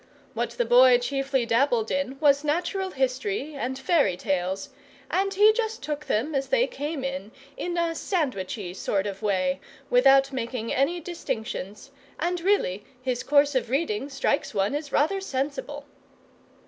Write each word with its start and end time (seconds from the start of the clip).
What 0.33 0.49
the 0.57 0.65
Boy 0.65 0.97
chiefly 0.97 1.45
dabbled 1.45 1.91
in 1.91 2.19
was 2.19 2.43
natural 2.43 2.89
history 2.89 3.53
and 3.53 3.77
fairy 3.77 4.17
tales, 4.17 4.69
and 5.11 5.31
he 5.31 5.53
just 5.53 5.83
took 5.83 6.05
them 6.05 6.33
as 6.33 6.47
they 6.47 6.65
came, 6.65 7.03
in 7.03 7.31
a 7.77 7.93
sandwichy 7.93 8.73
sort 8.75 9.05
of 9.05 9.21
way, 9.21 9.59
without 9.91 10.31
making 10.33 10.73
any 10.73 10.99
distinctions; 10.99 11.91
and 12.19 12.41
really 12.41 12.83
his 13.03 13.21
course 13.21 13.53
of 13.53 13.69
reading 13.69 14.09
strikes 14.09 14.55
one 14.55 14.73
as 14.73 14.91
rather 14.91 15.21
sensible. 15.21 15.85